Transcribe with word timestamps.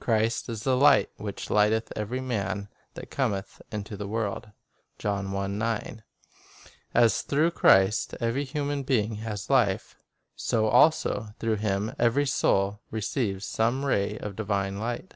Christ 0.00 0.48
is 0.48 0.64
the 0.64 0.76
"Light, 0.76 1.10
which 1.16 1.48
lighteth 1.48 1.92
every 1.94 2.20
man 2.20 2.68
that 2.94 3.08
cometh 3.08 3.62
into 3.70 3.96
the 3.96 4.08
world." 4.08 4.50
1 5.00 6.02
As 6.92 7.22
through 7.22 7.52
Christ 7.52 8.16
every 8.20 8.42
human 8.42 8.82
being 8.82 9.14
has 9.22 9.48
life, 9.48 9.94
so 10.34 10.66
also 10.66 11.28
through 11.38 11.54
Him 11.58 11.94
every 12.00 12.26
soul 12.26 12.80
receives 12.90 13.46
some 13.46 13.84
ray 13.84 14.18
of 14.18 14.34
divine 14.34 14.80
light. 14.80 15.14